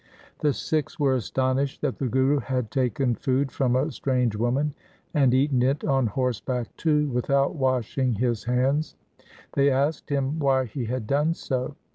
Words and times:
The 0.39 0.51
Sikhs 0.51 0.99
were 0.99 1.13
astonished 1.13 1.81
that 1.81 1.99
the 1.99 2.07
Guru 2.07 2.39
had 2.39 2.71
taken 2.71 3.13
food 3.13 3.51
from 3.51 3.75
a 3.75 3.91
strange 3.91 4.35
woman, 4.35 4.73
and 5.13 5.31
eaten 5.31 5.61
it 5.61 5.83
on 5.83 6.07
horse 6.07 6.39
back 6.41 6.75
too 6.75 7.07
without 7.09 7.53
washing 7.53 8.13
his 8.15 8.45
hands. 8.45 8.95
They 9.53 9.69
asked 9.69 10.09
him 10.09 10.39
why 10.39 10.65
he 10.65 10.85
had 10.85 11.05
done 11.05 11.35
so. 11.35 11.75